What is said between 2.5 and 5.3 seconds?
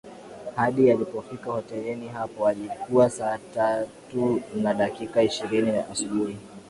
ilikuwa saa tat una dakika